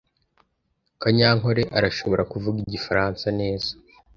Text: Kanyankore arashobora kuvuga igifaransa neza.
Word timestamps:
Kanyankore 1.01 1.63
arashobora 1.77 2.23
kuvuga 2.31 2.57
igifaransa 2.65 3.25
neza. 3.39 3.71